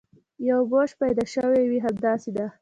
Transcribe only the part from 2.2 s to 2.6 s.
ده.